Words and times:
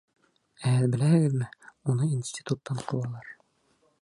Ә 0.69 0.71
һеҙ 0.77 0.85
беләһегеҙме, 0.95 1.51
уны 1.93 2.09
институттан 2.17 2.85
ҡыуалар? 2.91 3.35